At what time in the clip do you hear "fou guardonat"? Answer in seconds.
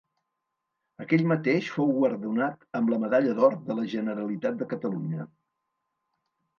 1.75-2.67